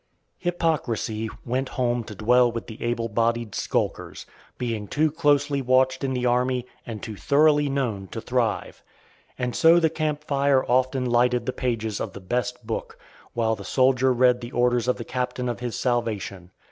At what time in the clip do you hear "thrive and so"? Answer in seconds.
8.19-9.79